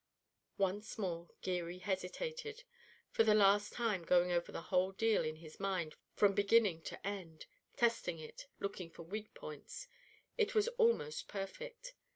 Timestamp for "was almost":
10.55-11.27